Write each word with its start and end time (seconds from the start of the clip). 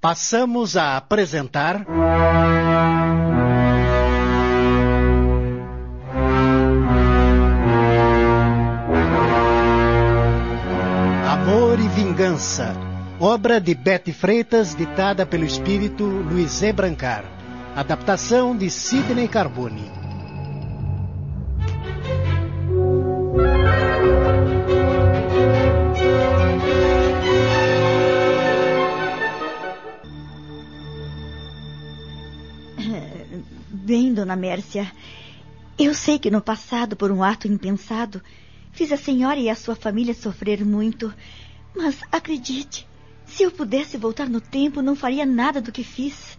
Passamos 0.00 0.78
a 0.78 0.96
apresentar. 0.96 1.84
Amor 11.28 11.78
e 11.78 11.88
Vingança, 11.88 12.74
obra 13.20 13.60
de 13.60 13.74
Betty 13.74 14.14
Freitas, 14.14 14.74
ditada 14.74 15.26
pelo 15.26 15.44
espírito 15.44 16.04
Luiz 16.04 16.62
E. 16.62 16.72
Brancar. 16.72 17.22
Adaptação 17.76 18.56
de 18.56 18.70
Sidney 18.70 19.28
Carbone. 19.28 19.99
Bem, 33.68 34.12
dona 34.12 34.34
Mércia, 34.34 34.90
eu 35.78 35.94
sei 35.94 36.18
que 36.18 36.32
no 36.32 36.42
passado, 36.42 36.96
por 36.96 37.12
um 37.12 37.22
ato 37.22 37.46
impensado, 37.46 38.20
fiz 38.72 38.90
a 38.90 38.96
senhora 38.96 39.38
e 39.38 39.48
a 39.48 39.54
sua 39.54 39.76
família 39.76 40.12
sofrer 40.14 40.64
muito. 40.64 41.14
Mas 41.76 42.00
acredite, 42.10 42.88
se 43.24 43.44
eu 43.44 43.52
pudesse 43.52 43.96
voltar 43.96 44.28
no 44.28 44.40
tempo, 44.40 44.82
não 44.82 44.96
faria 44.96 45.24
nada 45.24 45.60
do 45.60 45.70
que 45.70 45.84
fiz. 45.84 46.36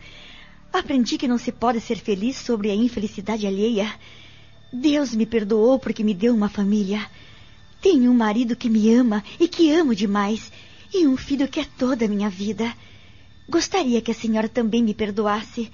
Aprendi 0.73 1.17
que 1.17 1.29
não 1.29 1.37
se 1.37 1.49
pode 1.49 1.79
ser 1.79 1.95
feliz 1.95 2.35
sobre 2.35 2.69
a 2.69 2.75
infelicidade 2.75 3.47
alheia. 3.47 3.89
Deus 4.73 5.15
me 5.15 5.25
perdoou 5.25 5.79
porque 5.79 6.03
me 6.03 6.13
deu 6.13 6.35
uma 6.35 6.49
família. 6.49 7.09
Tenho 7.81 8.11
um 8.11 8.15
marido 8.15 8.53
que 8.53 8.69
me 8.69 8.93
ama 8.93 9.23
e 9.39 9.47
que 9.47 9.71
amo 9.71 9.95
demais, 9.95 10.51
e 10.93 11.07
um 11.07 11.15
filho 11.15 11.47
que 11.47 11.61
é 11.61 11.65
toda 11.77 12.03
a 12.03 12.09
minha 12.09 12.29
vida. 12.29 12.75
Gostaria 13.47 14.01
que 14.01 14.11
a 14.11 14.13
senhora 14.13 14.49
também 14.49 14.83
me 14.83 14.93
perdoasse. 14.93 15.71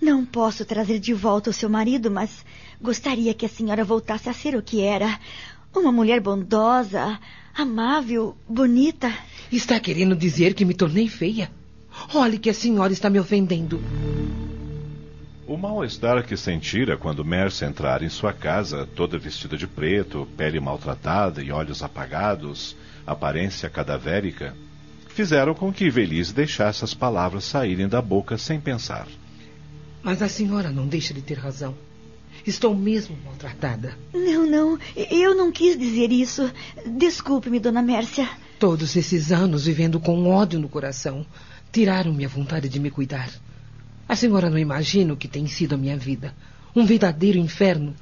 Não 0.00 0.24
posso 0.24 0.64
trazer 0.64 0.98
de 0.98 1.12
volta 1.12 1.50
o 1.50 1.52
seu 1.52 1.68
marido, 1.68 2.10
mas 2.10 2.44
gostaria 2.80 3.34
que 3.34 3.44
a 3.44 3.48
senhora 3.48 3.84
voltasse 3.84 4.30
a 4.30 4.32
ser 4.32 4.56
o 4.56 4.62
que 4.62 4.80
era. 4.80 5.18
Uma 5.76 5.92
mulher 5.92 6.20
bondosa, 6.20 7.18
amável, 7.54 8.34
bonita. 8.48 9.12
Está 9.52 9.78
querendo 9.78 10.16
dizer 10.16 10.54
que 10.54 10.64
me 10.64 10.72
tornei 10.72 11.06
feia? 11.06 11.50
Olhe 12.14 12.38
que 12.38 12.48
a 12.48 12.54
senhora 12.54 12.92
está 12.92 13.10
me 13.10 13.20
ofendendo. 13.20 13.78
O 15.46 15.56
mal-estar 15.56 16.24
que 16.24 16.36
sentira 16.36 16.96
quando 16.96 17.24
Mercy 17.24 17.64
entrar 17.66 18.02
em 18.02 18.08
sua 18.08 18.32
casa, 18.32 18.88
toda 18.96 19.18
vestida 19.18 19.56
de 19.56 19.66
preto, 19.66 20.26
pele 20.36 20.60
maltratada 20.60 21.42
e 21.42 21.52
olhos 21.52 21.82
apagados, 21.82 22.74
aparência 23.06 23.68
cadavérica, 23.68 24.56
fizeram 25.08 25.52
com 25.52 25.72
que 25.72 25.90
Velise 25.90 26.32
deixasse 26.32 26.84
as 26.84 26.94
palavras 26.94 27.44
saírem 27.44 27.88
da 27.88 28.00
boca 28.00 28.38
sem 28.38 28.58
pensar. 28.60 29.06
Mas 30.02 30.22
a 30.22 30.28
senhora 30.28 30.70
não 30.70 30.86
deixa 30.86 31.12
de 31.12 31.22
ter 31.22 31.38
razão. 31.38 31.74
Estou 32.46 32.74
mesmo 32.74 33.16
maltratada. 33.24 33.94
Não, 34.14 34.46
não, 34.46 34.78
eu 34.96 35.34
não 35.34 35.52
quis 35.52 35.78
dizer 35.78 36.10
isso. 36.10 36.50
Desculpe-me, 36.86 37.60
dona 37.60 37.82
Mércia. 37.82 38.28
Todos 38.58 38.96
esses 38.96 39.30
anos 39.30 39.66
vivendo 39.66 40.00
com 40.00 40.26
ódio 40.28 40.58
no 40.58 40.68
coração 40.68 41.26
tiraram-me 41.72 42.24
a 42.24 42.28
vontade 42.28 42.68
de 42.68 42.80
me 42.80 42.90
cuidar. 42.90 43.30
A 44.08 44.16
senhora 44.16 44.50
não 44.50 44.58
imagina 44.58 45.12
o 45.12 45.16
que 45.16 45.28
tem 45.28 45.46
sido 45.46 45.74
a 45.74 45.78
minha 45.78 45.96
vida. 45.96 46.34
Um 46.74 46.84
verdadeiro 46.84 47.38
inferno. 47.38 47.94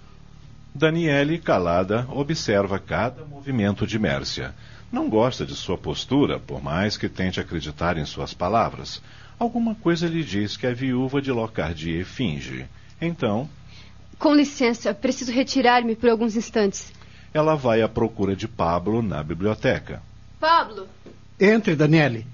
Daniele, 0.75 1.39
calada, 1.39 2.07
observa 2.11 2.79
cada 2.79 3.25
movimento 3.25 3.87
de 3.87 3.99
Mércia. 3.99 4.55
Não 4.91 5.09
gosta 5.09 5.45
de 5.45 5.55
sua 5.55 5.77
postura, 5.77 6.39
por 6.39 6.63
mais 6.63 6.97
que 6.97 7.09
tente 7.09 7.39
acreditar 7.39 7.99
em 7.99 8.07
suas 8.07 8.33
palavras. 8.33 9.03
Alguma 9.39 9.75
coisa 9.75 10.09
lhe 10.09 10.25
diz 10.25 10.57
que 10.57 10.67
a 10.67 10.73
viúva 10.73 11.21
de 11.21 11.31
Locardier 11.31 12.05
finge. 12.05 12.67
Então. 13.01 13.49
Com 14.19 14.35
licença, 14.35 14.95
preciso 14.95 15.31
retirar-me 15.31 15.95
por 15.95 16.09
alguns 16.09 16.37
instantes. 16.37 16.93
Ela 17.33 17.55
vai 17.55 17.83
à 17.83 17.89
procura 17.89 18.35
de 18.35 18.49
Pablo 18.49 19.03
na 19.03 19.23
biblioteca. 19.23 20.03
Pablo! 20.41 20.89
Entre, 21.39 21.77
Daniele. 21.77 22.27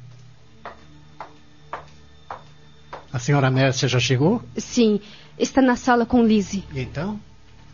A 3.12 3.18
senhora 3.18 3.50
Mércia 3.50 3.86
já 3.86 4.00
chegou? 4.00 4.42
Sim, 4.56 5.00
está 5.38 5.60
na 5.60 5.76
sala 5.76 6.06
com 6.06 6.24
Lizzie. 6.24 6.64
E 6.72 6.80
então? 6.80 7.20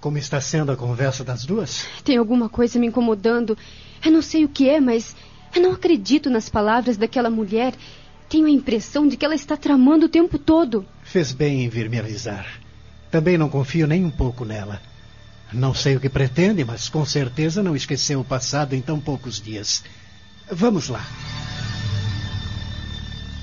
Como 0.00 0.16
está 0.16 0.40
sendo 0.40 0.72
a 0.72 0.76
conversa 0.76 1.22
das 1.22 1.44
duas? 1.44 1.86
Tem 2.02 2.16
alguma 2.16 2.48
coisa 2.48 2.78
me 2.78 2.86
incomodando. 2.86 3.56
Eu 4.04 4.10
não 4.10 4.22
sei 4.22 4.44
o 4.46 4.48
que 4.48 4.68
é, 4.68 4.80
mas 4.80 5.14
eu 5.54 5.60
não 5.60 5.72
acredito 5.72 6.30
nas 6.30 6.48
palavras 6.48 6.96
daquela 6.96 7.28
mulher. 7.28 7.74
Tenho 8.26 8.46
a 8.46 8.50
impressão 8.50 9.06
de 9.06 9.16
que 9.16 9.24
ela 9.24 9.34
está 9.34 9.58
tramando 9.58 10.06
o 10.06 10.08
tempo 10.08 10.38
todo. 10.38 10.86
Fez 11.02 11.32
bem 11.32 11.64
em 11.64 11.68
vir 11.68 11.90
me 11.90 11.98
avisar. 11.98 12.46
Também 13.10 13.36
não 13.36 13.50
confio 13.50 13.86
nem 13.86 14.04
um 14.04 14.10
pouco 14.10 14.44
nela. 14.44 14.80
Não 15.52 15.74
sei 15.74 15.96
o 15.96 16.00
que 16.00 16.08
pretende, 16.08 16.64
mas 16.64 16.88
com 16.88 17.04
certeza 17.04 17.62
não 17.62 17.76
esqueceu 17.76 18.20
o 18.20 18.24
passado 18.24 18.74
em 18.74 18.80
tão 18.80 18.98
poucos 18.98 19.40
dias. 19.40 19.84
Vamos 20.50 20.88
lá. 20.88 21.04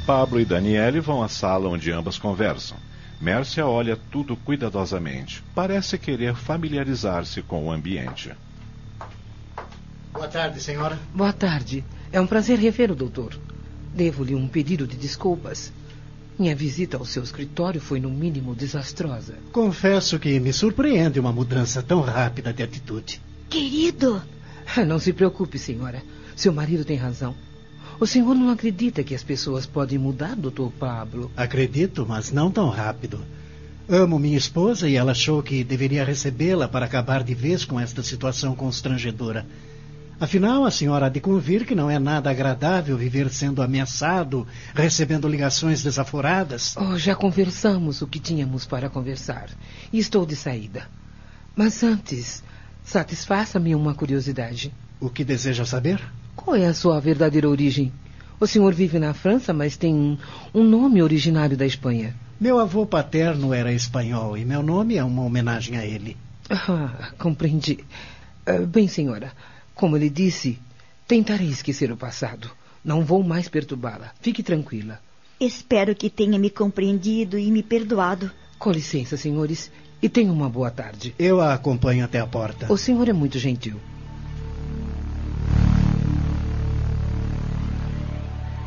Pablo 0.07 0.39
e 0.39 0.45
Daniele 0.45 1.01
vão 1.01 1.21
à 1.21 1.27
sala 1.27 1.69
onde 1.69 1.91
ambas 1.91 2.17
conversam. 2.17 2.77
Mércia 3.19 3.65
olha 3.65 3.97
tudo 4.11 4.35
cuidadosamente. 4.35 5.43
Parece 5.55 5.97
querer 5.97 6.35
familiarizar-se 6.35 7.41
com 7.41 7.65
o 7.65 7.71
ambiente. 7.71 8.31
Boa 10.13 10.27
tarde, 10.27 10.61
senhora. 10.61 10.99
Boa 11.13 11.33
tarde. 11.33 11.83
É 12.11 12.21
um 12.21 12.27
prazer 12.27 12.59
rever 12.59 12.91
o 12.91 12.95
doutor. 12.95 13.37
Devo-lhe 13.93 14.35
um 14.35 14.47
pedido 14.47 14.85
de 14.85 14.95
desculpas. 14.95 15.73
Minha 16.37 16.55
visita 16.55 16.97
ao 16.97 17.05
seu 17.05 17.23
escritório 17.23 17.81
foi, 17.81 17.99
no 17.99 18.09
mínimo, 18.11 18.53
desastrosa. 18.53 19.33
Confesso 19.51 20.19
que 20.19 20.39
me 20.39 20.53
surpreende 20.53 21.19
uma 21.19 21.33
mudança 21.33 21.81
tão 21.81 22.01
rápida 22.01 22.53
de 22.53 22.61
atitude. 22.61 23.19
Querido! 23.49 24.21
Não 24.85 24.99
se 24.99 25.11
preocupe, 25.13 25.57
senhora. 25.57 26.03
Seu 26.35 26.53
marido 26.53 26.85
tem 26.85 26.97
razão. 26.97 27.33
O 27.99 28.05
senhor 28.05 28.35
não 28.35 28.51
acredita 28.51 29.03
que 29.03 29.15
as 29.15 29.23
pessoas 29.23 29.65
podem 29.65 29.97
mudar, 29.97 30.35
doutor 30.35 30.71
Pablo? 30.71 31.31
Acredito, 31.35 32.05
mas 32.07 32.31
não 32.31 32.51
tão 32.51 32.69
rápido. 32.69 33.19
Amo 33.89 34.19
minha 34.19 34.37
esposa 34.37 34.87
e 34.87 34.95
ela 34.95 35.13
achou 35.13 35.41
que 35.41 35.63
deveria 35.63 36.05
recebê-la 36.05 36.67
para 36.67 36.85
acabar 36.85 37.23
de 37.23 37.33
vez 37.33 37.65
com 37.65 37.79
esta 37.79 38.03
situação 38.03 38.53
constrangedora. 38.55 39.47
Afinal, 40.19 40.65
a 40.65 40.71
senhora 40.71 41.07
há 41.07 41.09
de 41.09 41.19
convir 41.19 41.65
que 41.65 41.73
não 41.73 41.89
é 41.89 41.97
nada 41.97 42.29
agradável 42.29 42.97
viver 42.97 43.29
sendo 43.31 43.61
ameaçado, 43.61 44.45
recebendo 44.75 45.27
ligações 45.27 45.81
desaforadas. 45.81 46.75
Oh, 46.77 46.97
já 46.97 47.15
conversamos 47.15 48.01
o 48.01 48.07
que 48.07 48.19
tínhamos 48.19 48.65
para 48.65 48.89
conversar. 48.89 49.49
E 49.91 49.97
estou 49.97 50.25
de 50.25 50.35
saída. 50.35 50.87
Mas 51.55 51.81
antes, 51.81 52.43
satisfaça-me 52.83 53.73
uma 53.73 53.95
curiosidade. 53.95 54.71
O 54.99 55.09
que 55.09 55.23
deseja 55.23 55.65
saber? 55.65 55.99
Qual 56.37 56.55
é 56.55 56.67
a 56.67 56.73
sua 56.73 57.01
verdadeira 57.01 57.49
origem? 57.49 57.91
O 58.39 58.45
senhor 58.45 58.73
vive 58.73 58.99
na 58.99 59.13
França, 59.13 59.51
mas 59.51 59.75
tem 59.75 60.17
um, 60.53 60.63
nome 60.63 61.01
originário 61.01 61.57
da 61.57 61.65
Espanha. 61.65 62.15
Meu 62.39 62.59
avô 62.59 62.85
paterno 62.85 63.53
era 63.53 63.73
espanhol 63.73 64.37
e 64.37 64.45
meu 64.45 64.61
nome 64.61 64.95
é 64.95 65.03
uma 65.03 65.23
homenagem 65.23 65.77
a 65.77 65.83
ele. 65.83 66.15
Ah, 66.49 67.11
compreendi. 67.17 67.79
Uh, 68.47 68.65
bem, 68.67 68.87
senhora, 68.87 69.33
como 69.73 69.97
lhe 69.97 70.09
disse, 70.09 70.59
tentarei 71.07 71.47
esquecer 71.47 71.91
o 71.91 71.97
passado. 71.97 72.49
Não 72.85 73.03
vou 73.03 73.23
mais 73.23 73.49
perturbá-la. 73.49 74.11
Fique 74.21 74.43
tranquila. 74.43 75.01
Espero 75.39 75.95
que 75.95 76.09
tenha 76.09 76.37
me 76.37 76.51
compreendido 76.51 77.37
e 77.37 77.51
me 77.51 77.63
perdoado. 77.63 78.31
Com 78.59 78.71
licença, 78.71 79.17
senhores, 79.17 79.71
e 80.01 80.07
tenha 80.07 80.31
uma 80.31 80.47
boa 80.47 80.69
tarde. 80.69 81.13
Eu 81.17 81.41
a 81.41 81.53
acompanho 81.53 82.05
até 82.05 82.19
a 82.19 82.27
porta. 82.27 82.71
O 82.71 82.77
senhor 82.77 83.09
é 83.09 83.13
muito 83.13 83.39
gentil. 83.39 83.79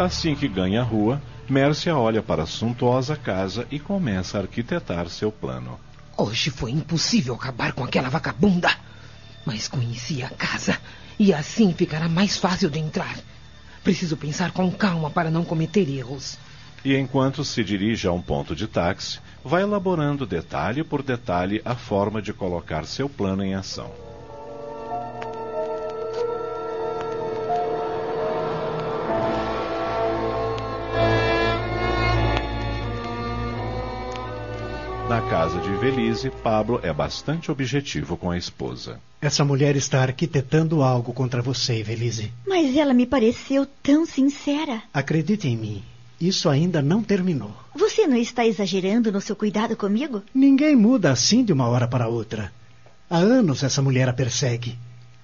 Assim 0.00 0.34
que 0.34 0.48
ganha 0.48 0.80
a 0.80 0.82
rua, 0.82 1.20
Mércia 1.46 1.94
olha 1.94 2.22
para 2.22 2.44
a 2.44 2.46
suntuosa 2.46 3.16
casa 3.16 3.66
e 3.70 3.78
começa 3.78 4.38
a 4.38 4.40
arquitetar 4.40 5.10
seu 5.10 5.30
plano. 5.30 5.78
Hoje 6.16 6.48
foi 6.48 6.70
impossível 6.70 7.34
acabar 7.34 7.74
com 7.74 7.84
aquela 7.84 8.08
vagabunda. 8.08 8.74
Mas 9.44 9.68
conheci 9.68 10.22
a 10.22 10.30
casa 10.30 10.78
e 11.18 11.34
assim 11.34 11.74
ficará 11.74 12.08
mais 12.08 12.38
fácil 12.38 12.70
de 12.70 12.78
entrar. 12.78 13.14
Preciso 13.84 14.16
pensar 14.16 14.52
com 14.52 14.72
calma 14.72 15.10
para 15.10 15.30
não 15.30 15.44
cometer 15.44 15.86
erros. 15.86 16.38
E 16.82 16.96
enquanto 16.96 17.44
se 17.44 17.62
dirige 17.62 18.08
a 18.08 18.12
um 18.12 18.22
ponto 18.22 18.56
de 18.56 18.66
táxi, 18.66 19.18
vai 19.44 19.64
elaborando 19.64 20.24
detalhe 20.24 20.82
por 20.82 21.02
detalhe 21.02 21.60
a 21.62 21.74
forma 21.74 22.22
de 22.22 22.32
colocar 22.32 22.86
seu 22.86 23.06
plano 23.06 23.44
em 23.44 23.54
ação. 23.54 24.09
Casa 35.30 35.60
de 35.60 35.72
Velise, 35.76 36.28
Pablo 36.28 36.80
é 36.82 36.92
bastante 36.92 37.52
objetivo 37.52 38.16
com 38.16 38.32
a 38.32 38.36
esposa. 38.36 38.98
Essa 39.22 39.44
mulher 39.44 39.76
está 39.76 40.02
arquitetando 40.02 40.82
algo 40.82 41.12
contra 41.12 41.40
você, 41.40 41.84
Velise. 41.84 42.32
Mas 42.44 42.76
ela 42.76 42.92
me 42.92 43.06
pareceu 43.06 43.64
tão 43.80 44.04
sincera. 44.04 44.82
Acredite 44.92 45.46
em 45.46 45.56
mim. 45.56 45.84
Isso 46.20 46.48
ainda 46.48 46.82
não 46.82 47.00
terminou. 47.00 47.54
Você 47.76 48.08
não 48.08 48.16
está 48.16 48.44
exagerando 48.44 49.12
no 49.12 49.20
seu 49.20 49.36
cuidado 49.36 49.76
comigo? 49.76 50.20
Ninguém 50.34 50.74
muda 50.74 51.12
assim 51.12 51.44
de 51.44 51.52
uma 51.52 51.68
hora 51.68 51.86
para 51.86 52.08
outra. 52.08 52.52
Há 53.08 53.18
anos 53.18 53.62
essa 53.62 53.80
mulher 53.80 54.08
a 54.08 54.12
persegue. 54.12 54.76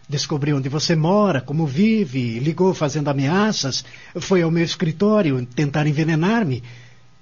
Descobriu 0.08 0.56
onde 0.56 0.68
você 0.68 0.94
mora, 0.94 1.40
como 1.40 1.66
vive, 1.66 2.38
ligou 2.38 2.72
fazendo 2.72 3.08
ameaças, 3.08 3.84
foi 4.20 4.42
ao 4.42 4.52
meu 4.52 4.62
escritório 4.62 5.44
tentar 5.46 5.84
envenenar-me. 5.84 6.62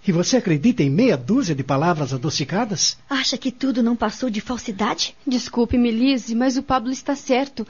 E 0.07 0.13
você 0.13 0.37
acredita 0.37 0.83
em 0.83 0.91
meia 0.91 1.17
dúzia 1.17 1.55
de 1.55 1.65
palavras 1.65 2.13
adocicadas? 2.13 2.99
Acha 3.09 3.39
que 3.39 3.51
tudo 3.51 3.83
não 3.83 3.97
passou 3.97 4.29
de 4.29 4.41
falsidade? 4.41 5.17
Desculpe-me, 5.27 5.91
Lise, 5.91 6.35
mas 6.35 6.59
o 6.59 6.63
Pablo 6.63 6.91
está 6.91 7.17
certo. 7.17 7.67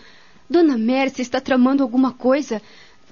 Dona 0.50 0.76
Mércia 0.76 1.22
está 1.22 1.40
tramando 1.40 1.82
alguma 1.82 2.12
coisa. 2.12 2.60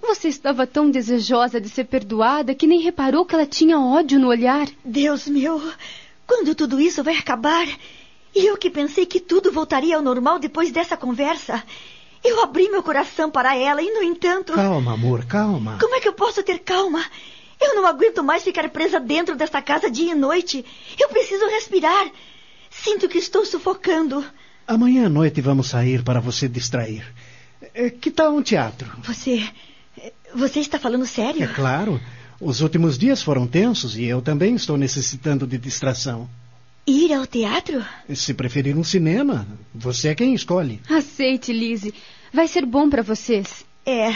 Você 0.02 0.26
estava 0.26 0.66
tão 0.66 0.90
desejosa 0.90 1.60
de 1.60 1.68
ser 1.68 1.84
perdoada 1.84 2.54
que 2.54 2.66
nem 2.66 2.80
reparou 2.80 3.24
que 3.24 3.34
ela 3.34 3.46
tinha 3.46 3.78
ódio 3.78 4.18
no 4.18 4.26
olhar. 4.26 4.66
Deus 4.84 5.28
meu, 5.28 5.62
quando 6.26 6.54
tudo 6.56 6.80
isso 6.80 7.04
vai 7.04 7.16
acabar? 7.16 7.68
E 8.34 8.44
eu 8.44 8.56
que 8.56 8.70
pensei 8.70 9.06
que 9.06 9.20
tudo 9.20 9.52
voltaria 9.52 9.94
ao 9.94 10.02
normal 10.02 10.40
depois 10.40 10.72
dessa 10.72 10.96
conversa. 10.96 11.62
Eu 12.24 12.42
abri 12.42 12.68
meu 12.68 12.82
coração 12.82 13.30
para 13.30 13.56
ela 13.56 13.80
e, 13.80 13.92
no 13.92 14.02
entanto. 14.02 14.52
Calma, 14.52 14.94
amor, 14.94 15.24
calma. 15.26 15.78
Como 15.80 15.94
é 15.94 16.00
que 16.00 16.08
eu 16.08 16.12
posso 16.12 16.42
ter 16.42 16.58
calma? 16.60 17.04
Eu 17.62 17.76
não 17.76 17.86
aguento 17.86 18.24
mais 18.24 18.42
ficar 18.42 18.68
presa 18.70 18.98
dentro 18.98 19.36
desta 19.36 19.62
casa 19.62 19.88
dia 19.88 20.12
e 20.12 20.14
noite. 20.16 20.64
Eu 20.98 21.08
preciso 21.08 21.46
respirar. 21.46 22.10
Sinto 22.68 23.08
que 23.08 23.18
estou 23.18 23.46
sufocando. 23.46 24.24
Amanhã 24.66 25.06
à 25.06 25.08
noite 25.08 25.40
vamos 25.40 25.68
sair 25.68 26.02
para 26.02 26.18
você 26.18 26.48
distrair. 26.48 27.04
É, 27.72 27.88
que 27.88 28.10
tal 28.10 28.34
um 28.34 28.42
teatro? 28.42 28.90
Você. 29.04 29.48
Você 30.34 30.58
está 30.58 30.78
falando 30.78 31.06
sério? 31.06 31.44
É 31.44 31.46
claro. 31.46 32.00
Os 32.40 32.60
últimos 32.60 32.98
dias 32.98 33.22
foram 33.22 33.46
tensos 33.46 33.96
e 33.96 34.04
eu 34.04 34.20
também 34.20 34.56
estou 34.56 34.76
necessitando 34.76 35.46
de 35.46 35.56
distração. 35.56 36.28
Ir 36.84 37.12
ao 37.12 37.24
teatro? 37.24 37.84
Se 38.12 38.34
preferir 38.34 38.76
um 38.76 38.82
cinema, 38.82 39.46
você 39.72 40.08
é 40.08 40.14
quem 40.16 40.34
escolhe. 40.34 40.80
Aceite, 40.90 41.52
Lise. 41.52 41.94
Vai 42.32 42.48
ser 42.48 42.66
bom 42.66 42.90
para 42.90 43.02
vocês. 43.02 43.64
É. 43.86 44.12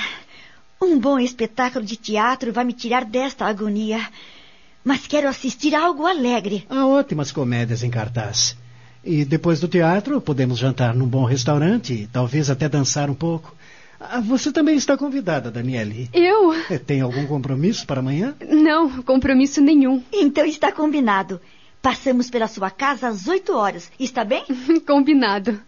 Um 0.80 0.98
bom 0.98 1.18
espetáculo 1.18 1.84
de 1.84 1.96
teatro 1.96 2.52
vai 2.52 2.64
me 2.64 2.72
tirar 2.72 3.04
desta 3.04 3.46
agonia. 3.46 4.06
Mas 4.84 5.06
quero 5.06 5.28
assistir 5.28 5.74
a 5.74 5.84
algo 5.84 6.06
alegre. 6.06 6.66
Há 6.68 6.86
ótimas 6.86 7.32
comédias 7.32 7.82
em 7.82 7.90
cartaz. 7.90 8.56
E 9.02 9.24
depois 9.24 9.60
do 9.60 9.68
teatro, 9.68 10.20
podemos 10.20 10.58
jantar 10.58 10.94
num 10.94 11.06
bom 11.06 11.24
restaurante, 11.24 12.08
talvez 12.12 12.50
até 12.50 12.68
dançar 12.68 13.08
um 13.08 13.14
pouco. 13.14 13.54
Ah, 13.98 14.20
você 14.20 14.52
também 14.52 14.76
está 14.76 14.96
convidada, 14.96 15.50
Daniele. 15.50 16.10
Eu? 16.12 16.52
É, 16.70 16.78
tem 16.78 17.00
algum 17.00 17.26
compromisso 17.26 17.86
para 17.86 18.00
amanhã? 18.00 18.34
Não, 18.46 19.02
compromisso 19.02 19.60
nenhum. 19.60 20.02
Então 20.12 20.44
está 20.44 20.70
combinado. 20.70 21.40
Passamos 21.80 22.28
pela 22.28 22.48
sua 22.48 22.70
casa 22.70 23.08
às 23.08 23.26
oito 23.28 23.54
horas. 23.54 23.90
Está 23.98 24.24
bem? 24.24 24.44
Combinado. 24.86 25.60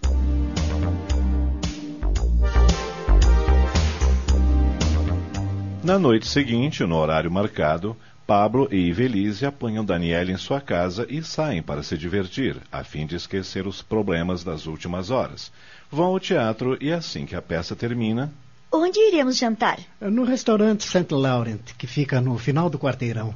Na 5.89 5.99
noite 5.99 6.29
seguinte, 6.29 6.85
no 6.85 6.97
horário 6.97 7.31
marcado, 7.31 7.97
Pablo 8.27 8.69
e 8.71 8.77
Ivelise 8.77 9.47
apanham 9.47 9.83
Daniela 9.83 10.31
em 10.31 10.37
sua 10.37 10.61
casa 10.61 11.07
e 11.09 11.23
saem 11.23 11.63
para 11.63 11.83
se 11.83 11.97
divertir, 11.97 12.59
a 12.71 12.85
fim 12.85 13.07
de 13.07 13.17
esquecer 13.17 13.67
os 13.67 13.81
problemas 13.81 14.45
das 14.45 14.67
últimas 14.67 15.11
horas. 15.11 15.51
Vão 15.91 16.05
ao 16.09 16.21
teatro 16.21 16.77
e 16.79 16.93
assim 16.93 17.25
que 17.25 17.35
a 17.35 17.41
peça 17.41 17.75
termina. 17.75 18.31
Onde 18.71 19.01
iremos 19.01 19.39
jantar? 19.39 19.79
No 19.99 20.25
restaurante 20.25 20.85
St. 20.85 21.07
Laurent, 21.11 21.73
que 21.79 21.87
fica 21.87 22.21
no 22.21 22.37
final 22.37 22.69
do 22.69 22.79
quarteirão. 22.79 23.35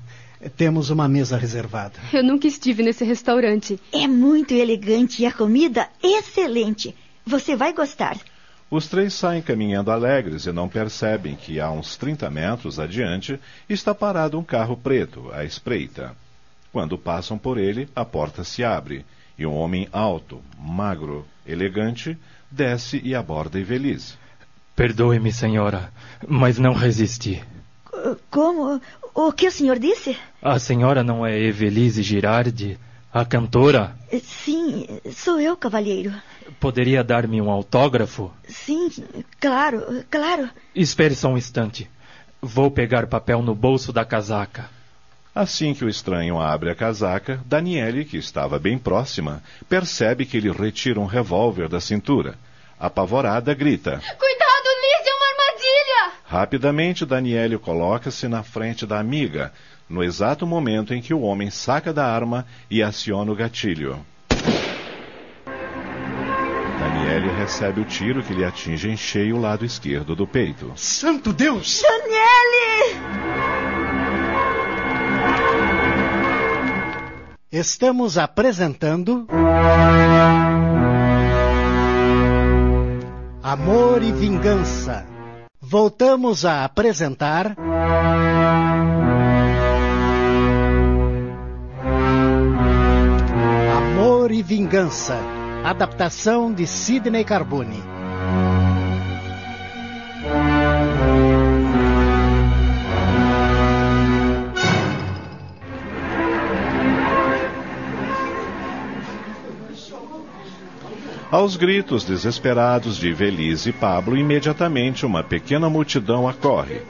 Temos 0.54 0.90
uma 0.90 1.08
mesa 1.08 1.38
reservada. 1.38 1.98
Eu 2.12 2.22
nunca 2.22 2.46
estive 2.46 2.82
nesse 2.82 3.02
restaurante. 3.02 3.80
É 3.90 4.06
muito 4.06 4.52
elegante 4.52 5.22
e 5.22 5.26
a 5.26 5.32
comida 5.32 5.88
excelente. 6.02 6.94
Você 7.24 7.56
vai 7.56 7.72
gostar. 7.72 8.18
Os 8.72 8.86
três 8.86 9.12
saem 9.12 9.42
caminhando 9.42 9.90
alegres 9.90 10.46
e 10.46 10.50
não 10.50 10.66
percebem 10.66 11.36
que 11.36 11.60
a 11.60 11.70
uns 11.70 11.94
30 11.98 12.30
metros 12.30 12.80
adiante 12.80 13.38
está 13.68 13.94
parado 13.94 14.38
um 14.38 14.42
carro 14.42 14.78
preto 14.78 15.30
à 15.30 15.44
espreita. 15.44 16.16
Quando 16.72 16.96
passam 16.96 17.36
por 17.36 17.58
ele, 17.58 17.86
a 17.94 18.02
porta 18.02 18.42
se 18.42 18.64
abre 18.64 19.04
e 19.36 19.44
um 19.44 19.52
homem 19.52 19.90
alto, 19.92 20.40
magro, 20.58 21.26
elegante, 21.46 22.16
desce 22.50 22.98
e 23.04 23.14
aborda 23.14 23.60
Ivelisse. 23.60 24.14
Perdoe-me, 24.74 25.30
senhora, 25.30 25.92
mas 26.26 26.58
não 26.58 26.72
resisti. 26.72 27.44
Como? 28.30 28.80
O 29.14 29.32
que 29.32 29.48
o 29.48 29.52
senhor 29.52 29.78
disse? 29.78 30.16
A 30.40 30.58
senhora 30.58 31.04
não 31.04 31.26
é 31.26 31.38
Evelise 31.38 32.02
Girardi, 32.02 32.78
a 33.12 33.22
cantora? 33.22 33.94
Sim, 34.22 34.86
sou 35.12 35.38
eu, 35.38 35.58
cavalheiro. 35.58 36.14
Poderia 36.60 37.02
dar-me 37.02 37.40
um 37.40 37.50
autógrafo? 37.50 38.32
Sim, 38.46 38.90
claro, 39.40 40.04
claro. 40.10 40.50
Espere 40.74 41.14
só 41.14 41.28
um 41.28 41.38
instante. 41.38 41.90
Vou 42.40 42.70
pegar 42.70 43.06
papel 43.06 43.42
no 43.42 43.54
bolso 43.54 43.92
da 43.92 44.04
casaca. 44.04 44.68
Assim 45.34 45.72
que 45.72 45.84
o 45.84 45.88
estranho 45.88 46.38
abre 46.38 46.70
a 46.70 46.74
casaca, 46.74 47.40
Daniele, 47.46 48.04
que 48.04 48.18
estava 48.18 48.58
bem 48.58 48.76
próxima, 48.76 49.42
percebe 49.68 50.26
que 50.26 50.36
ele 50.36 50.52
retira 50.52 51.00
um 51.00 51.06
revólver 51.06 51.68
da 51.68 51.80
cintura. 51.80 52.34
Apavorada, 52.78 53.54
grita: 53.54 53.92
Cuidado, 53.92 54.68
Liz, 54.82 55.06
é 55.06 55.14
uma 55.14 55.26
armadilha! 55.30 56.12
Rapidamente, 56.26 57.06
Daniele 57.06 57.56
coloca-se 57.56 58.28
na 58.28 58.42
frente 58.42 58.84
da 58.84 58.98
amiga, 58.98 59.52
no 59.88 60.02
exato 60.02 60.46
momento 60.46 60.92
em 60.92 61.00
que 61.00 61.14
o 61.14 61.22
homem 61.22 61.48
saca 61.48 61.94
da 61.94 62.04
arma 62.04 62.46
e 62.70 62.82
aciona 62.82 63.32
o 63.32 63.36
gatilho. 63.36 64.04
Daniele 67.12 67.30
recebe 67.36 67.78
o 67.78 67.84
tiro 67.84 68.22
que 68.22 68.32
lhe 68.32 68.42
atinge 68.42 68.88
em 68.88 68.96
cheio 68.96 69.36
o 69.36 69.40
lado 69.40 69.66
esquerdo 69.66 70.16
do 70.16 70.26
peito. 70.26 70.72
Santo 70.76 71.30
Deus! 71.30 71.82
Daniele! 71.82 72.96
Estamos 77.50 78.16
apresentando. 78.16 79.26
Amor 83.42 84.02
e 84.02 84.10
Vingança. 84.10 85.06
Voltamos 85.60 86.46
a 86.46 86.64
apresentar. 86.64 87.54
Amor 93.76 94.32
e 94.32 94.42
Vingança. 94.42 95.41
Adaptação 95.64 96.52
de 96.52 96.66
Sidney 96.66 97.22
Carbone. 97.22 97.80
Aos 111.30 111.56
gritos 111.56 112.02
desesperados 112.02 112.96
de 112.96 113.12
Velise 113.12 113.70
e 113.70 113.72
Pablo, 113.72 114.16
imediatamente 114.16 115.06
uma 115.06 115.22
pequena 115.22 115.70
multidão 115.70 116.28
acorre. 116.28 116.82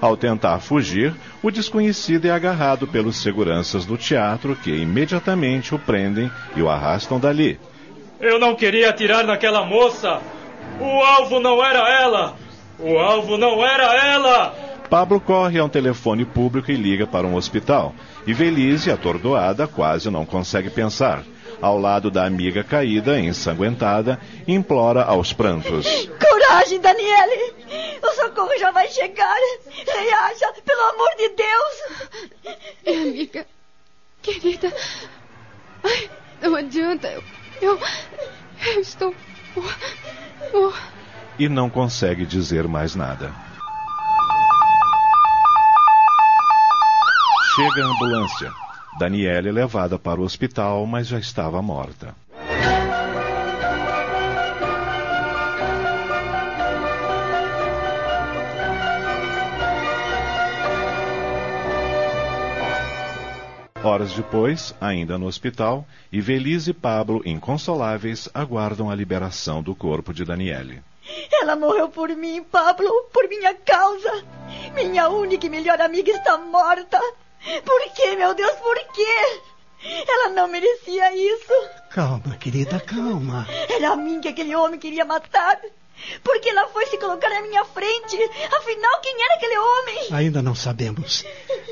Ao 0.00 0.16
tentar 0.16 0.60
fugir, 0.60 1.12
o 1.42 1.50
desconhecido 1.50 2.26
é 2.26 2.30
agarrado 2.30 2.86
pelos 2.86 3.16
seguranças 3.16 3.84
do 3.84 3.96
teatro 3.96 4.54
que 4.54 4.70
imediatamente 4.70 5.74
o 5.74 5.80
prendem 5.80 6.30
e 6.54 6.62
o 6.62 6.70
arrastam 6.70 7.18
dali. 7.18 7.58
Eu 8.20 8.38
não 8.38 8.54
queria 8.54 8.90
atirar 8.90 9.24
naquela 9.24 9.64
moça! 9.64 10.20
O 10.78 11.02
alvo 11.02 11.40
não 11.40 11.64
era 11.64 11.88
ela! 11.88 12.36
O 12.78 12.98
alvo 12.98 13.38
não 13.38 13.66
era 13.66 13.94
ela! 13.94 14.54
Pablo 14.90 15.20
corre 15.20 15.58
a 15.58 15.64
um 15.64 15.68
telefone 15.68 16.24
público 16.24 16.70
e 16.70 16.74
liga 16.74 17.06
para 17.06 17.26
um 17.26 17.34
hospital. 17.34 17.94
E 18.26 18.34
Velise, 18.34 18.90
atordoada, 18.90 19.66
quase 19.66 20.10
não 20.10 20.26
consegue 20.26 20.68
pensar 20.68 21.22
ao 21.62 21.78
lado 21.78 22.10
da 22.10 22.24
amiga 22.24 22.64
caída, 22.64 23.18
ensanguentada, 23.18 24.18
implora 24.46 25.02
aos 25.02 25.32
prantos. 25.32 25.86
Coragem, 26.18 26.80
Daniele! 26.80 27.54
O 28.02 28.10
socorro 28.12 28.58
já 28.58 28.70
vai 28.70 28.88
chegar! 28.88 29.36
Reaja, 29.86 30.52
pelo 30.64 30.82
amor 30.82 31.10
de 31.16 31.28
Deus! 31.30 32.56
É, 32.84 32.92
amiga. 32.92 33.46
Querida. 34.22 34.72
Ai, 35.82 36.10
não 36.42 36.54
adianta. 36.54 37.08
Eu. 37.08 37.39
Eu, 37.60 37.78
eu 38.66 38.80
estou. 38.80 39.14
Oh. 40.52 40.72
E 41.38 41.48
não 41.48 41.68
consegue 41.68 42.24
dizer 42.24 42.66
mais 42.66 42.94
nada. 42.94 43.32
Chega 47.54 47.84
a 47.84 47.88
ambulância. 47.88 48.52
Daniela 48.98 49.48
é 49.48 49.52
levada 49.52 49.98
para 49.98 50.20
o 50.20 50.24
hospital, 50.24 50.86
mas 50.86 51.08
já 51.08 51.18
estava 51.18 51.60
morta. 51.62 52.14
Horas 63.82 64.12
depois, 64.12 64.74
ainda 64.78 65.16
no 65.16 65.26
hospital, 65.26 65.86
Ivelise 66.12 66.70
e 66.70 66.74
Pablo, 66.74 67.22
inconsoláveis, 67.24 68.28
aguardam 68.34 68.90
a 68.90 68.94
liberação 68.94 69.62
do 69.62 69.74
corpo 69.74 70.12
de 70.12 70.22
Daniele. 70.22 70.82
Ela 71.32 71.56
morreu 71.56 71.88
por 71.88 72.10
mim, 72.10 72.42
Pablo, 72.42 72.90
por 73.10 73.26
minha 73.26 73.54
causa. 73.54 74.22
Minha 74.74 75.08
única 75.08 75.46
e 75.46 75.48
melhor 75.48 75.80
amiga 75.80 76.12
está 76.12 76.36
morta. 76.36 77.00
Por 77.64 77.94
quê, 77.94 78.16
meu 78.16 78.34
Deus, 78.34 78.52
por 78.56 78.76
quê? 78.92 79.40
Ela 80.06 80.28
não 80.28 80.46
merecia 80.46 81.16
isso. 81.16 81.52
Calma, 81.88 82.36
querida, 82.36 82.78
calma. 82.80 83.46
Era 83.70 83.92
a 83.92 83.96
mim 83.96 84.20
que 84.20 84.28
aquele 84.28 84.54
homem 84.54 84.78
queria 84.78 85.06
matar. 85.06 85.58
Porque 86.22 86.48
ela 86.48 86.68
foi 86.68 86.86
se 86.86 86.98
colocar 86.98 87.28
na 87.28 87.42
minha 87.42 87.64
frente. 87.64 88.16
Afinal, 88.52 89.00
quem 89.02 89.22
era 89.22 89.34
aquele 89.34 89.58
homem? 89.58 90.08
Ainda 90.12 90.42
não 90.42 90.54
sabemos. 90.54 91.24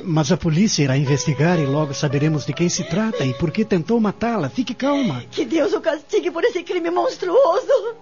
Mas 0.03 0.31
a 0.31 0.37
polícia 0.37 0.83
irá 0.83 0.97
investigar 0.97 1.59
e 1.59 1.67
logo 1.67 1.95
saberemos 1.95 2.45
de 2.47 2.53
quem 2.53 2.69
se 2.69 2.85
trata 2.85 3.25
e 3.25 3.35
por 3.35 3.51
que 3.51 3.65
tentou 3.65 4.01
matá-la. 4.01 4.49
Fique 4.49 4.75
calma. 4.75 5.23
Que 5.31 5.45
Deus 5.45 5.73
o 5.73 5.81
castigue 5.81 6.31
por 6.31 6.45
esse 6.45 6.63
crime 6.63 6.91
monstruoso. 6.91 7.97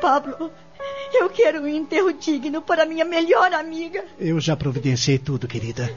Pablo, 0.00 0.50
eu 1.12 1.28
quero 1.30 1.62
um 1.62 1.68
enterro 1.68 2.12
digno 2.12 2.62
para 2.62 2.86
minha 2.86 3.04
melhor 3.04 3.52
amiga. 3.52 4.04
Eu 4.18 4.40
já 4.40 4.56
providenciei 4.56 5.18
tudo, 5.18 5.48
querida. 5.48 5.90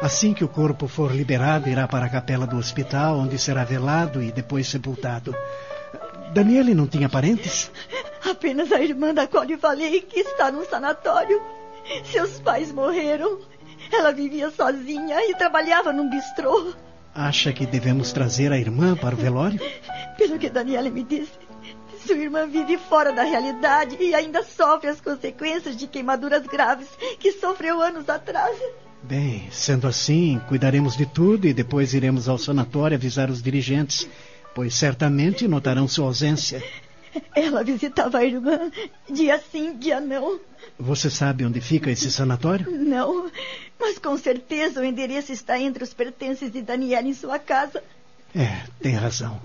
Assim 0.00 0.34
que 0.34 0.44
o 0.44 0.48
corpo 0.48 0.86
for 0.86 1.14
liberado, 1.14 1.68
irá 1.68 1.88
para 1.88 2.06
a 2.06 2.10
capela 2.10 2.46
do 2.46 2.56
hospital, 2.56 3.18
onde 3.18 3.38
será 3.38 3.64
velado 3.64 4.22
e 4.22 4.30
depois 4.30 4.68
sepultado. 4.68 5.34
Daniele 6.32 6.74
não 6.74 6.86
tinha 6.86 7.08
parentes? 7.08 7.70
Apenas 8.24 8.72
a 8.72 8.80
irmã 8.80 9.12
da 9.12 9.26
qual 9.26 9.44
lhe 9.44 9.56
falei 9.56 10.00
que 10.00 10.20
está 10.20 10.50
num 10.50 10.64
sanatório. 10.64 11.40
Seus 12.10 12.40
pais 12.40 12.72
morreram. 12.72 13.38
Ela 13.92 14.12
vivia 14.12 14.50
sozinha 14.50 15.16
e 15.28 15.34
trabalhava 15.34 15.92
num 15.92 16.08
bistrô. 16.08 16.72
Acha 17.14 17.52
que 17.52 17.66
devemos 17.66 18.12
trazer 18.12 18.50
a 18.50 18.58
irmã 18.58 18.96
para 18.96 19.14
o 19.14 19.18
velório? 19.18 19.60
Pelo 20.16 20.38
que 20.38 20.48
Daniela 20.48 20.90
me 20.90 21.04
disse, 21.04 21.32
sua 22.04 22.16
irmã 22.16 22.46
vive 22.46 22.76
fora 22.76 23.12
da 23.12 23.22
realidade 23.22 23.96
e 24.00 24.14
ainda 24.14 24.42
sofre 24.42 24.88
as 24.88 25.00
consequências 25.00 25.76
de 25.76 25.86
queimaduras 25.86 26.46
graves 26.46 26.88
que 27.18 27.32
sofreu 27.32 27.80
anos 27.80 28.08
atrás. 28.08 28.56
Bem, 29.02 29.48
sendo 29.50 29.86
assim, 29.86 30.40
cuidaremos 30.48 30.96
de 30.96 31.06
tudo 31.06 31.46
e 31.46 31.52
depois 31.52 31.94
iremos 31.94 32.28
ao 32.28 32.38
sanatório 32.38 32.96
avisar 32.96 33.30
os 33.30 33.42
dirigentes, 33.42 34.08
pois 34.54 34.74
certamente 34.74 35.46
notarão 35.46 35.86
sua 35.86 36.06
ausência. 36.06 36.62
Ela 37.34 37.62
visitava 37.62 38.18
a 38.18 38.24
irmã 38.24 38.70
dia 39.10 39.38
sim, 39.50 39.76
dia 39.76 40.00
não. 40.00 40.40
Você 40.78 41.10
sabe 41.10 41.44
onde 41.44 41.60
fica 41.60 41.90
esse 41.90 42.10
sanatório? 42.10 42.70
Não, 42.70 43.30
mas 43.78 43.98
com 43.98 44.16
certeza 44.16 44.80
o 44.80 44.84
endereço 44.84 45.32
está 45.32 45.58
entre 45.58 45.84
os 45.84 45.94
pertences 45.94 46.50
de 46.50 46.62
Daniela 46.62 47.06
em 47.06 47.14
sua 47.14 47.38
casa. 47.38 47.82
É, 48.34 48.62
tem 48.80 48.94
razão. 48.94 49.40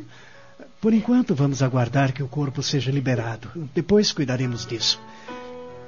Por 0.81 0.93
enquanto, 0.93 1.35
vamos 1.35 1.61
aguardar 1.61 2.13
que 2.13 2.23
o 2.23 2.27
corpo 2.27 2.63
seja 2.63 2.91
liberado. 2.91 3.51
Depois 3.75 4.11
cuidaremos 4.11 4.65
disso. 4.65 4.99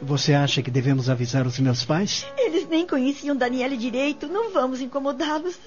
Você 0.02 0.34
acha 0.34 0.62
que 0.62 0.72
devemos 0.72 1.10
avisar 1.10 1.48
os 1.48 1.60
meus 1.60 1.86
pais? 1.86 2.26
Eles 2.38 2.68
nem 2.68 2.86
conheciam 2.86 3.36
Daniele 3.36 3.78
direito. 3.78 4.28
Não 4.28 4.52
vamos 4.52 4.82
incomodá-los. 4.82 5.58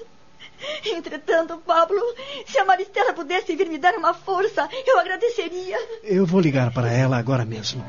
Entretanto, 0.85 1.57
Pablo, 1.65 2.01
se 2.45 2.57
a 2.57 2.65
Maristela 2.65 3.13
pudesse 3.13 3.55
vir 3.55 3.67
me 3.67 3.77
dar 3.77 3.95
uma 3.95 4.13
força, 4.13 4.67
eu 4.85 4.99
agradeceria. 4.99 5.77
Eu 6.03 6.25
vou 6.25 6.39
ligar 6.39 6.71
para 6.71 6.91
ela 6.91 7.17
agora 7.17 7.45
mesmo. 7.45 7.83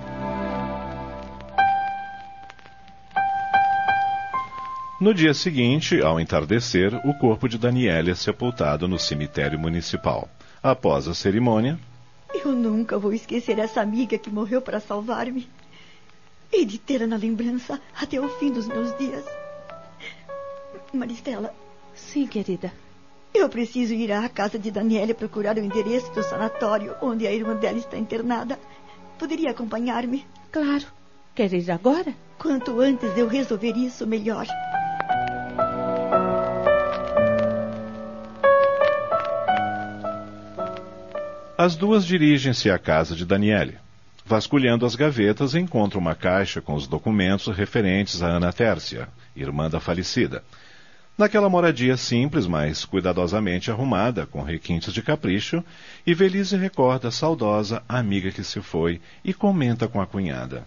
No 4.98 5.12
dia 5.12 5.34
seguinte, 5.34 6.00
ao 6.00 6.18
entardecer, 6.18 6.94
o 7.06 7.12
corpo 7.18 7.46
de 7.46 7.58
Daniele 7.58 8.12
é 8.12 8.14
sepultado 8.14 8.88
no 8.88 8.98
cemitério 8.98 9.58
municipal. 9.58 10.26
Após 10.62 11.06
a 11.06 11.14
cerimônia. 11.14 11.78
Eu 12.32 12.52
nunca 12.52 12.98
vou 12.98 13.12
esquecer 13.12 13.58
essa 13.58 13.82
amiga 13.82 14.16
que 14.16 14.30
morreu 14.30 14.62
para 14.62 14.80
salvar-me. 14.80 15.48
E 16.50 16.64
de 16.64 16.78
tê-la 16.78 17.06
na 17.06 17.16
lembrança 17.16 17.78
até 17.94 18.18
o 18.18 18.28
fim 18.38 18.50
dos 18.50 18.66
meus 18.66 18.96
dias. 18.96 19.24
Maristela. 20.94 21.54
Sim, 21.96 22.26
querida. 22.26 22.72
Eu 23.34 23.48
preciso 23.48 23.92
ir 23.92 24.12
à 24.12 24.28
casa 24.28 24.58
de 24.58 24.70
Daniela 24.70 25.12
procurar 25.14 25.56
o 25.56 25.60
endereço 25.60 26.12
do 26.12 26.22
sanatório 26.22 26.94
onde 27.02 27.26
a 27.26 27.32
irmã 27.32 27.56
dela 27.56 27.78
está 27.78 27.96
internada. 27.96 28.58
Poderia 29.18 29.50
acompanhar-me? 29.50 30.24
Claro. 30.52 30.86
Quer 31.34 31.52
ir 31.52 31.70
agora? 31.70 32.14
Quanto 32.38 32.80
antes 32.80 33.16
eu 33.16 33.26
resolver 33.26 33.76
isso, 33.76 34.06
melhor. 34.06 34.46
As 41.58 41.74
duas 41.74 42.04
dirigem-se 42.04 42.70
à 42.70 42.78
casa 42.78 43.14
de 43.14 43.24
Daniele. 43.24 43.78
Vasculhando 44.24 44.84
as 44.84 44.94
gavetas, 44.94 45.54
encontram 45.54 46.00
uma 46.00 46.14
caixa 46.14 46.60
com 46.60 46.74
os 46.74 46.86
documentos 46.86 47.46
referentes 47.54 48.22
a 48.22 48.28
Ana 48.28 48.52
Tércia, 48.52 49.08
irmã 49.34 49.70
da 49.70 49.80
falecida. 49.80 50.42
Naquela 51.16 51.48
moradia 51.48 51.96
simples, 51.96 52.46
mas 52.46 52.84
cuidadosamente 52.84 53.70
arrumada, 53.70 54.26
com 54.26 54.42
requintes 54.42 54.92
de 54.92 55.02
capricho, 55.02 55.64
Ivelise 56.06 56.56
recorda 56.56 57.08
a 57.08 57.10
saudosa 57.10 57.82
amiga 57.88 58.30
que 58.30 58.44
se 58.44 58.60
foi 58.60 59.00
e 59.24 59.32
comenta 59.32 59.88
com 59.88 60.00
a 60.00 60.06
cunhada. 60.06 60.66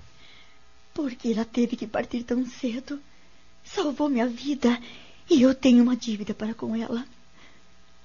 Por 0.94 1.12
que 1.12 1.34
ela 1.34 1.46
teve 1.46 1.75
que 1.75 1.86
partir 1.86 2.24
tão 2.24 2.46
cedo? 2.46 3.00
Salvou 3.63 4.10
minha 4.10 4.27
vida 4.27 4.79
e 5.29 5.41
eu 5.41 5.53
tenho 5.53 5.84
uma 5.84 5.96
dívida 5.96 6.34
para 6.34 6.53
com 6.56 6.75
ela. 6.75 7.06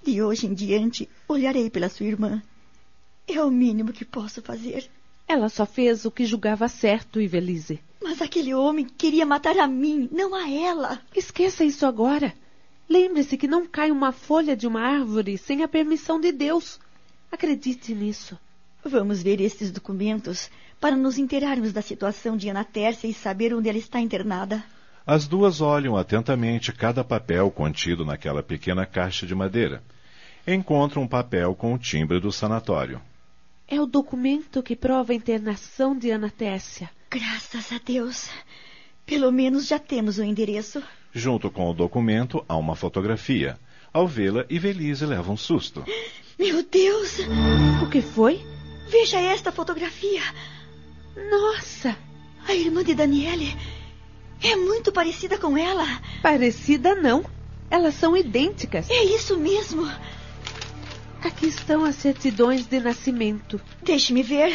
De 0.05 0.23
hoje 0.23 0.47
em 0.47 0.53
diante, 0.53 1.09
olharei 1.27 1.71
pela 1.71 1.89
sua 1.89 2.07
irmã 2.07 2.43
é 3.27 3.43
o 3.43 3.51
mínimo 3.51 3.93
que 3.93 4.05
posso 4.05 4.43
fazer. 4.43 4.89
Ela 5.27 5.49
só 5.49 5.65
fez 5.65 6.05
o 6.05 6.11
que 6.11 6.27
julgava 6.27 6.69
certo, 6.69 7.21
Ivelise. 7.21 7.81
Mas 8.05 8.21
aquele 8.21 8.53
homem 8.53 8.85
queria 8.85 9.25
matar 9.25 9.57
a 9.59 9.67
mim, 9.67 10.11
não 10.13 10.35
a 10.35 10.47
ela. 10.47 11.01
Esqueça 11.17 11.65
isso 11.65 11.87
agora. 11.87 12.35
Lembre-se 12.87 13.39
que 13.39 13.49
não 13.49 13.67
cai 13.67 13.91
uma 13.91 14.13
folha 14.13 14.55
de 14.55 14.67
uma 14.67 14.83
árvore 14.83 15.39
sem 15.39 15.63
a 15.63 15.69
permissão 15.69 16.21
de 16.21 16.31
Deus. 16.31 16.79
Acredite 17.33 17.95
nisso. 17.95 18.39
Vamos 18.85 19.23
ver 19.23 19.41
esses 19.41 19.71
documentos 19.71 20.51
para 20.79 20.95
nos 20.95 21.17
inteirarmos 21.17 21.73
da 21.73 21.81
situação 21.81 22.37
de 22.37 22.51
Ana 22.51 22.63
Tércia 22.63 23.09
e 23.09 23.15
saber 23.15 23.55
onde 23.55 23.71
ela 23.71 23.79
está 23.79 23.99
internada. 23.99 24.63
As 25.07 25.27
duas 25.27 25.63
olham 25.63 25.97
atentamente 25.97 26.75
cada 26.75 27.03
papel 27.03 27.51
contido 27.51 28.05
naquela 28.05 28.43
pequena 28.43 28.85
caixa 28.85 29.27
de 29.27 29.35
madeira. 29.35 29.83
Encontram 30.47 31.05
um 31.05 31.09
papel 31.09 31.55
com 31.55 31.73
o 31.73 31.79
timbre 31.79 32.21
do 32.21 32.31
sanatório. 32.31 33.01
É 33.67 33.81
o 33.81 33.87
documento 33.87 34.63
que 34.63 34.77
prova 34.77 35.15
a 35.15 35.17
internação 35.17 35.97
de 35.97 36.11
Ana 36.11 36.29
Tessia. 36.29 36.91
Graças 37.15 37.71
a 37.71 37.79
Deus. 37.79 38.29
Pelo 39.07 39.31
menos 39.31 39.69
já 39.69 39.79
temos 39.79 40.19
o 40.19 40.25
endereço. 40.25 40.83
Junto 41.13 41.49
com 41.49 41.71
o 41.71 41.73
documento 41.73 42.45
há 42.49 42.57
uma 42.57 42.75
fotografia. 42.75 43.57
Ao 43.93 44.09
vê-la, 44.09 44.45
Ivelise 44.51 45.07
leva 45.07 45.31
um 45.31 45.37
susto. 45.37 45.85
Meu 46.37 46.65
Deus! 46.65 47.21
O 47.81 47.89
que 47.89 48.03
foi? 48.03 48.45
Veja 48.89 49.21
esta 49.21 49.53
fotografia. 49.53 50.23
Nossa! 51.31 51.97
A 52.49 52.53
irmã 52.53 52.83
de 52.83 52.97
Daniele 52.97 53.57
é 54.43 54.57
muito 54.57 54.91
parecida 54.91 55.39
com 55.39 55.57
ela. 55.57 55.87
Parecida 56.21 56.97
não. 56.97 57.25
Elas 57.71 57.95
são 57.95 58.17
idênticas. 58.17 58.91
É 58.91 59.05
isso 59.05 59.37
mesmo. 59.39 59.89
Aqui 61.23 61.47
estão 61.47 61.85
as 61.85 61.95
certidões 61.95 62.67
de 62.67 62.81
nascimento. 62.81 63.61
Deixe-me 63.85 64.25
ver. 64.25 64.53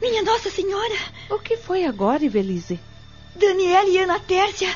Minha 0.00 0.22
Nossa 0.22 0.50
Senhora! 0.50 0.94
O 1.30 1.38
que 1.38 1.56
foi 1.56 1.84
agora, 1.84 2.24
Ivelise? 2.24 2.78
Daniela 3.34 3.88
e 3.88 3.98
Ana 3.98 4.20
Tércia 4.20 4.74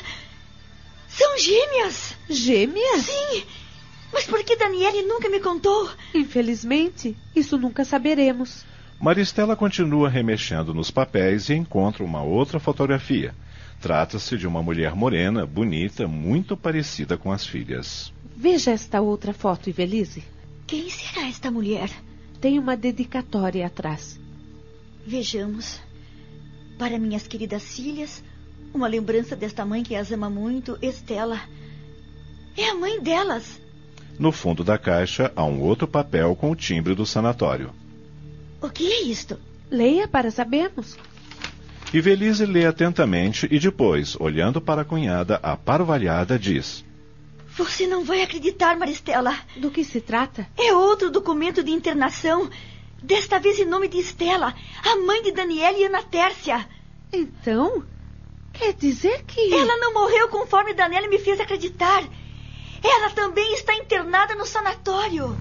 são 1.07 1.37
gêmeas. 1.37 2.15
Gêmeas? 2.29 3.05
Sim. 3.05 3.43
Mas 4.13 4.25
por 4.25 4.43
que 4.43 4.55
Daniele 4.55 5.03
nunca 5.03 5.29
me 5.29 5.39
contou? 5.39 5.89
Infelizmente, 6.13 7.15
isso 7.35 7.57
nunca 7.57 7.85
saberemos. 7.85 8.65
Maristela 8.99 9.55
continua 9.55 10.09
remexendo 10.09 10.73
nos 10.73 10.91
papéis 10.91 11.49
e 11.49 11.53
encontra 11.53 12.03
uma 12.03 12.21
outra 12.21 12.59
fotografia. 12.59 13.33
Trata-se 13.79 14.37
de 14.37 14.45
uma 14.45 14.61
mulher 14.61 14.95
morena, 14.95 15.45
bonita, 15.45 16.07
muito 16.07 16.55
parecida 16.55 17.17
com 17.17 17.31
as 17.31 17.45
filhas. 17.45 18.13
Veja 18.35 18.71
esta 18.71 19.01
outra 19.01 19.33
foto, 19.33 19.69
Ivelise. 19.69 20.23
Quem 20.67 20.89
será 20.89 21.27
esta 21.27 21.49
mulher? 21.49 21.89
Tem 22.39 22.59
uma 22.59 22.77
dedicatória 22.77 23.65
atrás. 23.65 24.19
Vejamos. 25.05 25.79
Para 26.77 26.97
minhas 26.97 27.27
queridas 27.27 27.75
filhas, 27.75 28.23
uma 28.73 28.87
lembrança 28.87 29.35
desta 29.35 29.65
mãe 29.65 29.83
que 29.83 29.95
as 29.95 30.11
ama 30.11 30.29
muito, 30.29 30.77
Estela. 30.81 31.39
É 32.57 32.69
a 32.69 32.75
mãe 32.75 32.99
delas. 33.01 33.61
No 34.17 34.31
fundo 34.31 34.63
da 34.63 34.77
caixa 34.77 35.31
há 35.35 35.43
um 35.43 35.61
outro 35.61 35.87
papel 35.87 36.35
com 36.35 36.51
o 36.51 36.55
timbre 36.55 36.93
do 36.93 37.05
sanatório. 37.05 37.71
O 38.61 38.69
que 38.69 38.91
é 38.91 39.03
isto? 39.03 39.39
Leia 39.69 40.07
para 40.07 40.29
sabermos. 40.29 40.97
Ivelise 41.93 42.45
lê 42.45 42.65
atentamente 42.65 43.47
e 43.51 43.59
depois, 43.59 44.15
olhando 44.19 44.61
para 44.61 44.81
a 44.83 44.85
cunhada 44.85 45.39
aparvalhada, 45.43 46.39
diz: 46.39 46.85
Você 47.57 47.85
não 47.85 48.05
vai 48.05 48.21
acreditar, 48.21 48.77
Maristela. 48.77 49.35
Do 49.57 49.71
que 49.71 49.83
se 49.83 49.99
trata? 49.99 50.47
É 50.57 50.73
outro 50.73 51.09
documento 51.09 51.63
de 51.63 51.71
internação. 51.71 52.49
Desta 53.01 53.39
vez 53.39 53.57
em 53.59 53.65
nome 53.65 53.87
de 53.87 53.97
Estela, 53.97 54.53
a 54.85 54.95
mãe 54.97 55.23
de 55.23 55.31
Daniela 55.31 55.77
e 55.77 55.85
Ana 55.85 56.03
Tércia. 56.03 56.67
Então, 57.11 57.83
quer 58.53 58.73
dizer 58.73 59.23
que. 59.23 59.53
Ela 59.53 59.75
não 59.77 59.93
morreu 59.93 60.27
conforme 60.29 60.73
Daniela 60.73 61.07
me 61.07 61.17
fez 61.17 61.39
acreditar. 61.39 62.03
Ela 62.83 63.09
também 63.11 63.53
está 63.53 63.75
internada 63.75 64.35
no 64.35 64.45
sanatório. 64.45 65.35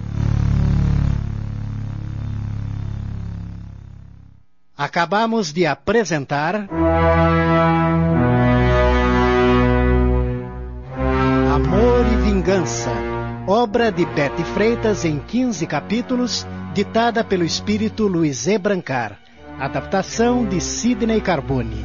Acabamos 4.77 5.53
de 5.53 5.67
apresentar. 5.67 6.67
Amor 11.55 12.07
e 12.11 12.17
Vingança, 12.25 12.91
obra 13.47 13.93
de 13.93 14.07
Bete 14.07 14.43
Freitas 14.45 15.05
em 15.05 15.19
15 15.19 15.67
capítulos, 15.67 16.47
ditada 16.73 17.25
pelo 17.25 17.45
espírito 17.45 18.07
Luiz 18.07 18.47
E. 18.47 18.57
Brancar. 18.57 19.19
Adaptação 19.59 20.47
de 20.47 20.61
Sidney 20.61 21.21
Carbone. 21.21 21.85